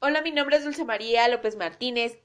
[0.00, 2.20] Hola, mi nombre es Dulce María López Martínez.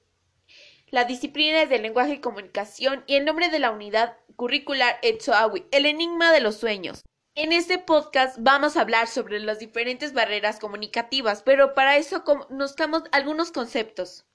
[0.92, 5.18] La disciplina es de lenguaje y comunicación y el nombre de la unidad curricular es
[5.18, 7.02] Tsoawi, el enigma de los sueños.
[7.34, 13.06] En este podcast vamos a hablar sobre las diferentes barreras comunicativas, pero para eso conozcamos
[13.12, 14.28] algunos conceptos.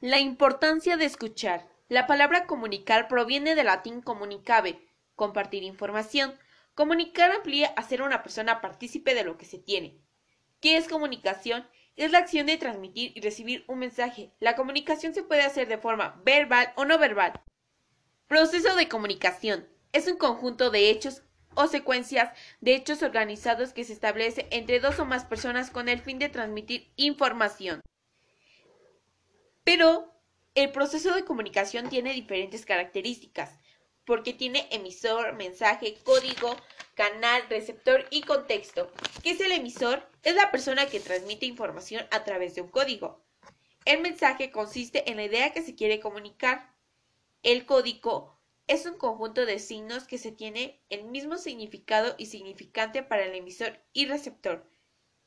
[0.00, 1.68] La importancia de escuchar.
[1.88, 4.78] La palabra comunicar proviene del latín comunicare,
[5.16, 6.38] compartir información.
[6.76, 9.98] Comunicar amplía a ser una persona partícipe de lo que se tiene.
[10.60, 11.66] ¿Qué es comunicación?
[11.96, 14.32] Es la acción de transmitir y recibir un mensaje.
[14.40, 17.40] La comunicación se puede hacer de forma verbal o no verbal.
[18.26, 19.68] Proceso de comunicación.
[19.92, 21.22] Es un conjunto de hechos
[21.54, 26.00] o secuencias de hechos organizados que se establece entre dos o más personas con el
[26.00, 27.80] fin de transmitir información.
[29.62, 30.12] Pero
[30.54, 33.58] el proceso de comunicación tiene diferentes características
[34.04, 36.56] porque tiene emisor, mensaje, código,
[36.94, 38.90] canal, receptor y contexto.
[39.22, 40.08] ¿Qué es el emisor?
[40.22, 43.24] Es la persona que transmite información a través de un código.
[43.84, 46.74] El mensaje consiste en la idea que se quiere comunicar.
[47.42, 53.02] El código es un conjunto de signos que se tiene el mismo significado y significante
[53.02, 54.66] para el emisor y receptor.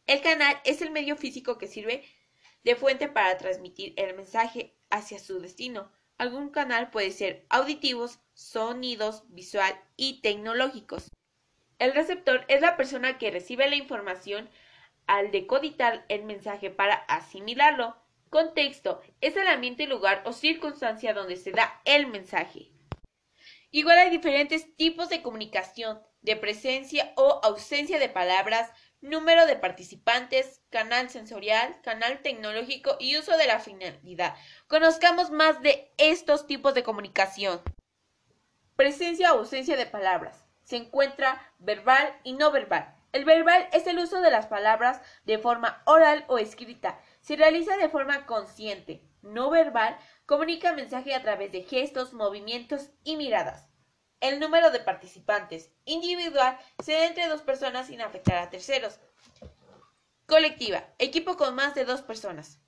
[0.08, 2.04] El canal es el medio físico que sirve
[2.64, 5.92] de fuente para transmitir el mensaje hacia su destino.
[6.18, 11.10] Algún canal puede ser auditivos, sonidos, visual y tecnológicos.
[11.80, 14.48] El receptor es la persona que recibe la información
[15.08, 17.98] al decoditar el mensaje para asimilarlo.
[18.30, 22.72] Contexto es el ambiente, lugar o circunstancia donde se da el mensaje.
[23.72, 28.70] Igual hay diferentes tipos de comunicación, de presencia o ausencia de palabras,
[29.02, 34.36] número de participantes, canal sensorial, canal tecnológico y uso de la finalidad.
[34.68, 37.62] Conozcamos más de estos tipos de comunicación.
[38.78, 40.46] Presencia o ausencia de palabras.
[40.62, 42.96] Se encuentra verbal y no verbal.
[43.12, 47.00] El verbal es el uso de las palabras de forma oral o escrita.
[47.20, 49.02] Se realiza de forma consciente.
[49.24, 53.68] No verbal comunica mensaje a través de gestos, movimientos y miradas.
[54.20, 59.00] El número de participantes individual se da entre dos personas sin afectar a terceros.
[60.28, 60.84] Colectiva.
[61.00, 62.60] Equipo con más de dos personas.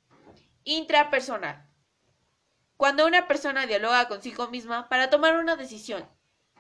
[0.64, 1.69] Intrapersonal.
[2.80, 6.08] Cuando una persona dialoga consigo misma para tomar una decisión.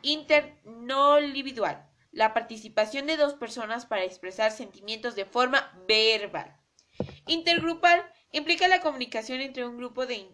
[0.02, 1.90] Internolividual.
[2.12, 6.60] La participación de dos personas para expresar sentimientos de forma verbal.
[7.26, 8.04] Intergrupal
[8.34, 10.28] implica la comunicación entre un grupo de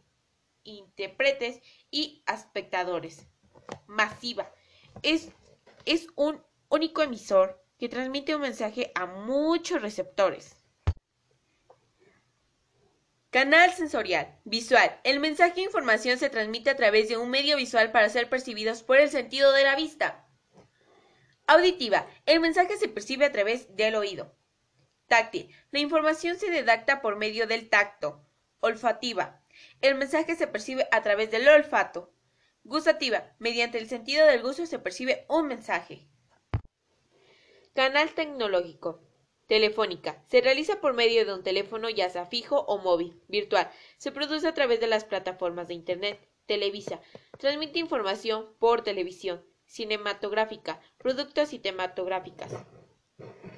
[0.64, 3.28] intérpretes y espectadores
[3.86, 4.52] masiva.
[5.04, 5.30] Es,
[5.86, 10.58] es un único emisor que transmite un mensaje a muchos receptores.
[13.36, 14.40] Canal sensorial.
[14.46, 14.98] Visual.
[15.04, 18.82] El mensaje e información se transmite a través de un medio visual para ser percibidos
[18.82, 20.26] por el sentido de la vista.
[21.46, 22.08] Auditiva.
[22.26, 24.34] El mensaje se percibe a través del oído.
[25.08, 25.54] Táctil.
[25.72, 28.26] La información se redacta por medio del tacto.
[28.62, 29.44] Olfativa.
[29.82, 32.14] El mensaje se percibe a través del olfato.
[32.64, 33.36] Gustativa.
[33.40, 36.08] Mediante el sentido del gusto se percibe un mensaje.
[37.74, 39.02] Canal tecnológico.
[39.48, 40.24] Telefónica.
[40.28, 43.22] Se realiza por medio de un teléfono ya sea fijo o móvil.
[43.28, 43.70] Virtual.
[43.98, 46.20] Se produce a través de las plataformas de Internet.
[46.46, 47.02] Televisa.
[47.38, 49.46] Transmite información por televisión.
[49.66, 50.80] Cinematográfica.
[50.98, 52.54] Productos cinematográficas.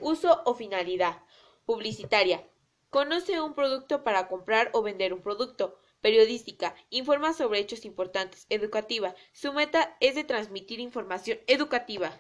[0.02, 1.24] Uso o finalidad.
[1.66, 2.48] Publicitaria.
[2.90, 9.14] Conoce un producto para comprar o vender un producto periodística, informa sobre hechos importantes, educativa.
[9.34, 12.18] Su meta es de transmitir información educativa.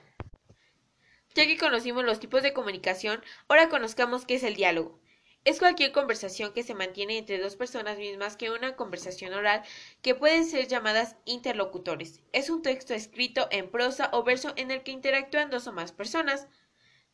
[1.37, 4.99] Ya que conocimos los tipos de comunicación, ahora conozcamos qué es el diálogo.
[5.45, 9.61] Es cualquier conversación que se mantiene entre dos personas mismas que una conversación oral
[10.01, 12.21] que pueden ser llamadas interlocutores.
[12.33, 15.91] Es un texto escrito en prosa o verso en el que interactúan dos o más
[15.91, 16.47] personas.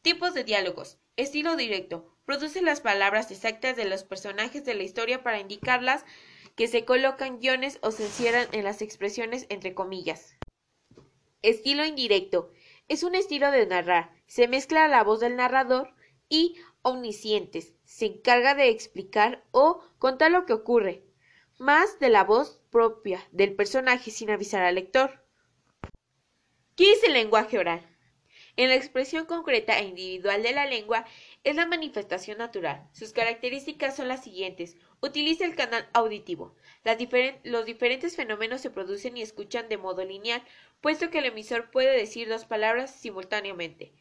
[0.01, 0.99] Tipos de diálogos.
[1.17, 2.15] Estilo directo.
[2.23, 6.05] Produce las palabras exactas de los personajes de la historia para indicarlas
[6.55, 10.37] que se colocan guiones o se encierran en las expresiones entre comillas.
[11.41, 12.53] Estilo indirecto.
[12.87, 14.11] Es un estilo de narrar.
[14.27, 15.95] Se mezcla la voz del narrador
[16.29, 17.73] y omniscientes.
[17.85, 21.03] Se encarga de explicar o contar lo que ocurre,
[21.57, 25.23] más de la voz propia del personaje sin avisar al lector.
[26.75, 27.87] ¿Qué es el lenguaje oral?
[28.55, 31.05] En la expresión concreta e individual de la lengua
[31.43, 32.87] es la manifestación natural.
[32.93, 34.77] Sus características son las siguientes.
[35.01, 36.55] Utiliza el canal auditivo.
[37.43, 40.41] los diferentes fenómenos se producen y escuchan de modo lineal,
[40.79, 43.93] puesto que el emisor puede decir dos palabras simultáneamente.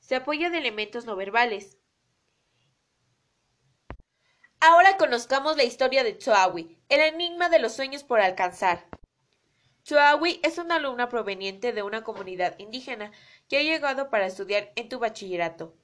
[0.00, 1.78] Se apoya de elementos no verbales.
[4.60, 8.86] Ahora conozcamos la historia de Tsoawi, el enigma de los sueños por alcanzar.
[9.84, 13.12] Tsoawi es una alumna proveniente de una comunidad indígena
[13.48, 15.76] que ha llegado para estudiar en tu bachillerato.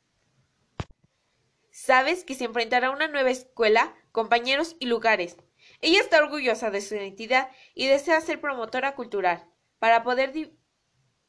[1.73, 5.39] Sabes que se enfrentará a una nueva escuela, compañeros y lugares.
[5.81, 10.33] Ella está orgullosa de su identidad y desea ser promotora cultural para poder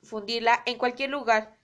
[0.01, 1.57] difundirla en cualquier lugar,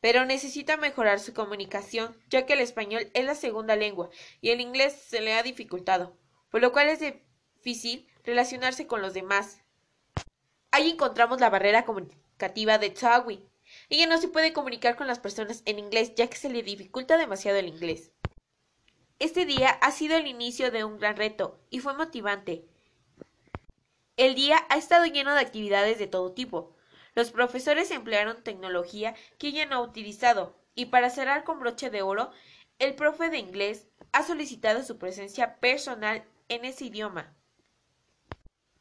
[0.00, 4.10] pero necesita mejorar su comunicación, ya que el español es la segunda lengua
[4.42, 6.18] y el inglés se le ha dificultado,
[6.50, 9.62] por lo cual es difícil relacionarse con los demás.
[10.70, 12.92] Ahí encontramos la barrera comunicativa de
[13.88, 17.16] Ella no se puede comunicar con las personas en inglés ya que se le dificulta
[17.16, 18.10] demasiado el inglés.
[19.18, 22.66] Este día ha sido el inicio de un gran reto y fue motivante.
[24.16, 26.74] El día ha estado lleno de actividades de todo tipo.
[27.14, 32.02] Los profesores emplearon tecnología que ella no ha utilizado y para cerrar con broche de
[32.02, 32.30] oro,
[32.78, 37.34] el profe de inglés ha solicitado su presencia personal en ese idioma.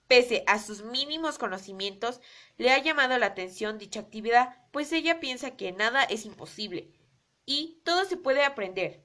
[0.07, 2.21] Pese a sus mínimos conocimientos,
[2.57, 6.91] le ha llamado la atención dicha actividad, pues ella piensa que nada es imposible
[7.45, 9.03] y todo se puede aprender.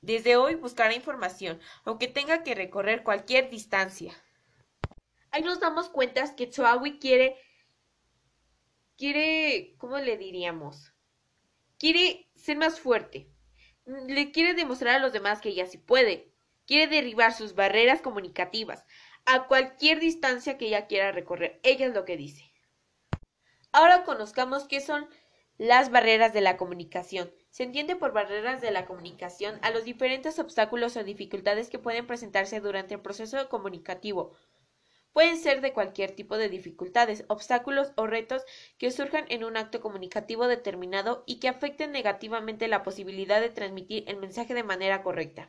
[0.00, 4.14] Desde hoy buscará información, aunque tenga que recorrer cualquier distancia.
[5.30, 7.36] Ahí nos damos cuenta que Tsuawi quiere,
[8.96, 10.94] quiere, ¿cómo le diríamos?
[11.78, 13.30] Quiere ser más fuerte.
[13.84, 16.32] Le quiere demostrar a los demás que ella sí puede.
[16.66, 18.86] Quiere derribar sus barreras comunicativas
[19.26, 21.60] a cualquier distancia que ella quiera recorrer.
[21.62, 22.52] Ella es lo que dice.
[23.72, 25.08] Ahora conozcamos qué son
[25.56, 27.30] las barreras de la comunicación.
[27.50, 32.06] Se entiende por barreras de la comunicación a los diferentes obstáculos o dificultades que pueden
[32.06, 34.32] presentarse durante el proceso comunicativo.
[35.12, 38.42] Pueden ser de cualquier tipo de dificultades, obstáculos o retos
[38.78, 44.04] que surjan en un acto comunicativo determinado y que afecten negativamente la posibilidad de transmitir
[44.06, 45.48] el mensaje de manera correcta.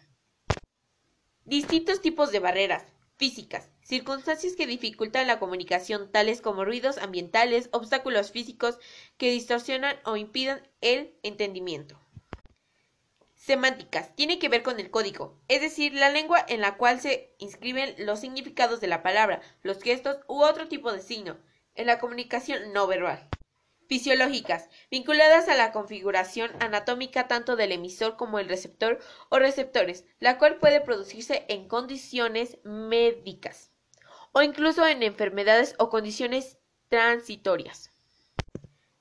[1.45, 2.85] Distintos tipos de barreras
[3.21, 8.79] físicas, circunstancias que dificultan la comunicación, tales como ruidos ambientales, obstáculos físicos
[9.17, 11.99] que distorsionan o impidan el entendimiento.
[13.35, 14.15] Semánticas.
[14.15, 17.93] Tiene que ver con el código, es decir, la lengua en la cual se inscriben
[17.99, 21.37] los significados de la palabra, los gestos u otro tipo de signo,
[21.75, 23.29] en la comunicación no verbal
[23.91, 30.37] fisiológicas, vinculadas a la configuración anatómica tanto del emisor como el receptor o receptores, la
[30.37, 33.69] cual puede producirse en condiciones médicas
[34.31, 36.57] o incluso en enfermedades o condiciones
[36.87, 37.91] transitorias.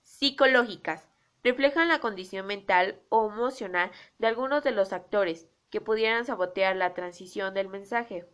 [0.03, 1.09] Psicológicas,
[1.45, 6.95] reflejan la condición mental o emocional de algunos de los actores que pudieran sabotear la
[6.95, 8.29] transición del mensaje.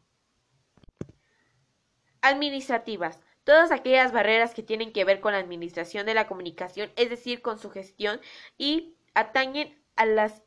[2.23, 7.09] Administrativas, todas aquellas barreras que tienen que ver con la administración de la comunicación, es
[7.09, 8.21] decir, con su gestión,
[8.59, 10.43] y atañen a las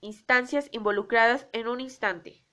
[0.00, 2.44] instancias involucradas en un instante.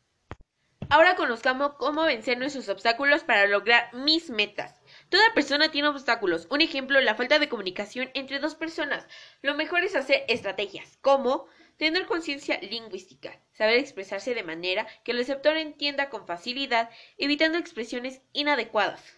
[0.89, 4.81] Ahora conozcamos cómo vencer nuestros obstáculos para lograr mis metas.
[5.09, 6.47] Toda persona tiene obstáculos.
[6.49, 9.07] Un ejemplo, la falta de comunicación entre dos personas.
[9.43, 11.45] Lo mejor es hacer estrategias, como
[11.77, 18.21] tener conciencia lingüística, saber expresarse de manera que el receptor entienda con facilidad, evitando expresiones
[18.33, 19.17] inadecuadas.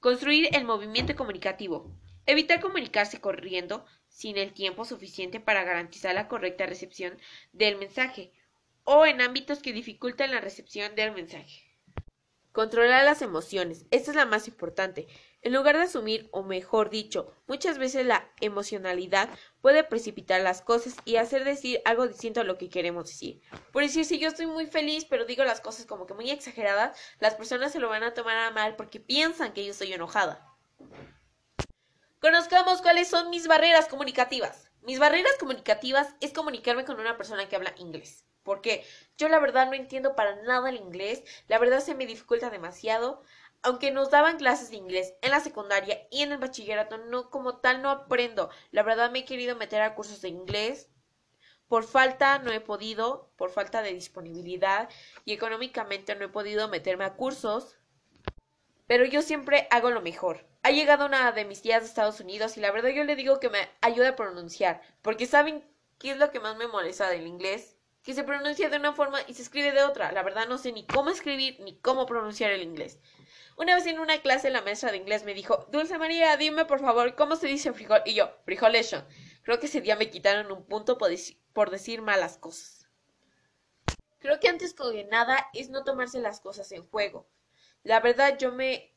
[0.00, 1.90] Construir el movimiento comunicativo.
[2.26, 7.18] Evitar comunicarse corriendo sin el tiempo suficiente para garantizar la correcta recepción
[7.52, 8.30] del mensaje
[8.84, 11.62] o en ámbitos que dificultan la recepción del mensaje.
[12.52, 13.86] Controlar las emociones.
[13.90, 15.08] Esta es la más importante.
[15.40, 19.30] En lugar de asumir, o mejor dicho, muchas veces la emocionalidad
[19.66, 23.40] puede precipitar las cosas y hacer decir algo distinto a lo que queremos decir.
[23.72, 26.96] Por decir, si yo estoy muy feliz, pero digo las cosas como que muy exageradas,
[27.18, 30.56] las personas se lo van a tomar a mal porque piensan que yo estoy enojada.
[32.20, 34.70] Conozcamos cuáles son mis barreras comunicativas.
[34.82, 38.86] Mis barreras comunicativas es comunicarme con una persona que habla inglés porque
[39.18, 43.22] yo la verdad no entiendo para nada el inglés, la verdad se me dificulta demasiado.
[43.62, 47.58] Aunque nos daban clases de inglés en la secundaria y en el bachillerato, no como
[47.58, 48.48] tal no aprendo.
[48.70, 50.88] La verdad me he querido meter a cursos de inglés.
[51.66, 54.88] Por falta no he podido, por falta de disponibilidad
[55.24, 57.76] y económicamente no he podido meterme a cursos.
[58.86, 60.46] Pero yo siempre hago lo mejor.
[60.62, 63.40] Ha llegado una de mis tías de Estados Unidos y la verdad yo le digo
[63.40, 65.64] que me ayude a pronunciar, porque saben
[65.98, 67.75] qué es lo que más me molesta del inglés,
[68.06, 70.12] que se pronuncia de una forma y se escribe de otra.
[70.12, 73.00] La verdad no sé ni cómo escribir ni cómo pronunciar el inglés.
[73.56, 76.78] Una vez en una clase la maestra de inglés me dijo, Dulce María, dime por
[76.78, 78.02] favor cómo se dice frijol.
[78.06, 79.04] Y yo, frijolation.
[79.42, 82.86] Creo que ese día me quitaron un punto por, decir malas cosas.
[84.20, 87.28] Creo que antes que nada es no tomarse las cosas en juego.
[87.82, 88.94] La verdad yo me...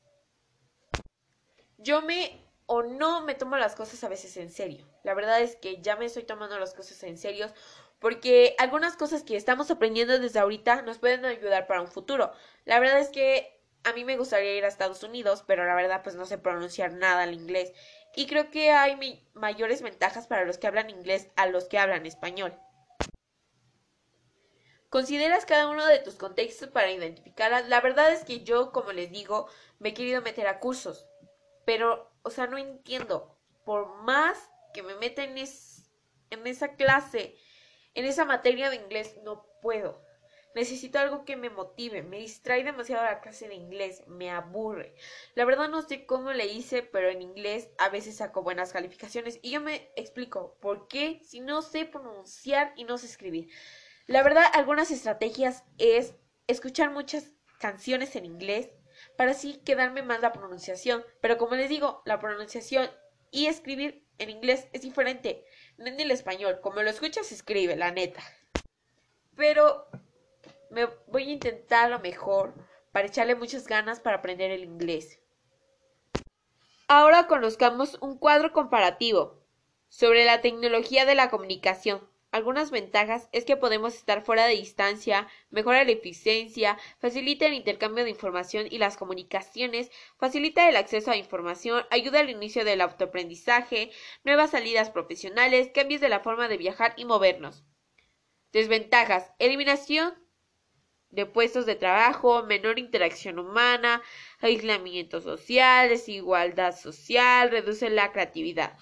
[1.78, 4.88] Yo me o no me tomo las cosas a veces en serio.
[5.04, 7.52] La verdad es que ya me estoy tomando las cosas en serio
[8.00, 12.32] porque algunas cosas que estamos aprendiendo desde ahorita nos pueden ayudar para un futuro.
[12.66, 16.02] La verdad es que a mí me gustaría ir a Estados Unidos, pero la verdad
[16.04, 17.74] pues no sé pronunciar nada el inglés
[18.16, 18.98] y creo que hay
[19.34, 22.58] mayores ventajas para los que hablan inglés a los que hablan español.
[24.90, 27.68] consideras cada uno de tus contextos para identificarlas.
[27.70, 29.48] La verdad es que yo, como les digo,
[29.80, 31.06] me he querido meter a cursos,
[31.66, 33.38] pero, o sea, no entiendo.
[33.66, 34.38] Por más
[34.74, 37.36] que me meta en, en esa clase,
[38.00, 40.02] en esa materia de inglés, no puedo.
[40.56, 44.96] Necesito algo que me motive, me distrae demasiado la clase de inglés, me aburre.
[45.36, 49.40] La verdad no sé cómo le hice, pero en inglés a veces saco buenas calificaciones
[49.42, 53.50] y yo me explico por qué si no sé pronunciar y no sé escribir.
[54.08, 56.16] La verdad, algunas estrategias es
[56.48, 58.70] escuchar muchas canciones en inglés
[59.18, 61.04] para así quedarme más la pronunciación.
[61.22, 62.90] Pero como les digo, la pronunciación
[63.30, 65.46] y escribir en inglés es diferente.
[65.80, 66.60] No en el español.
[66.62, 68.22] Como lo escuchas, escribe, la neta.
[69.38, 69.88] Pero
[70.70, 72.54] me voy a intentar lo mejor
[72.92, 75.20] para echarle muchas ganas para aprender el inglés.
[76.90, 79.40] Ahora conozcamos un cuadro comparativo
[79.88, 82.09] sobre la tecnología de la comunicación.
[82.32, 88.04] Algunas ventajas es que podemos estar fuera de distancia, mejora la eficiencia, facilita el intercambio
[88.04, 93.90] de información y las comunicaciones, facilita el acceso a información, ayuda al inicio del autoaprendizaje,
[94.24, 97.64] nuevas salidas profesionales, cambios de la forma de viajar y movernos.
[98.52, 99.32] Desventajas.
[99.40, 100.14] Eliminación
[101.10, 104.04] de puestos de trabajo, menor interacción humana,
[104.40, 108.78] aislamiento social, desigualdad social, reduce la creatividad.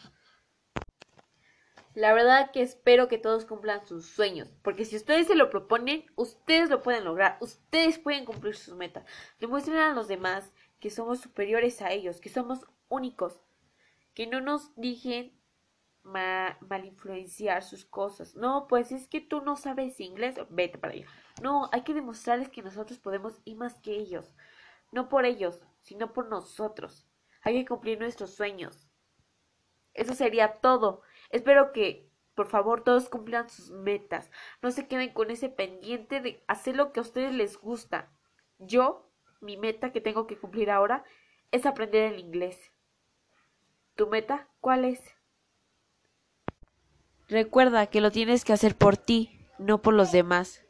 [1.98, 6.06] La verdad que espero que todos cumplan sus sueños, porque si ustedes se lo proponen,
[6.16, 9.04] ustedes lo pueden lograr, ustedes pueden cumplir sus metas.
[9.40, 13.42] Demuestren a los demás que somos superiores a ellos, que somos únicos,
[14.14, 15.42] que no nos dejen
[16.04, 18.36] mal influenciar sus cosas.
[18.36, 21.08] No, pues es que tú no sabes inglés, vete para allá.
[21.42, 24.36] No, hay que demostrarles que nosotros podemos ir más que ellos.
[24.92, 27.08] No por ellos, sino por nosotros.
[27.42, 28.88] Hay que cumplir nuestros sueños.
[29.96, 31.02] Eso sería todo.
[31.30, 34.30] Espero que, por favor, todos cumplan sus metas.
[34.62, 38.12] No se queden con ese pendiente de hacer lo que a ustedes les gusta.
[38.60, 41.04] Yo, mi meta que tengo que cumplir ahora
[41.52, 42.72] es aprender el inglés.
[43.96, 45.02] ¿Tu meta cuál es?
[47.28, 50.64] Recuerda que lo tienes que hacer por ti, no por los demás.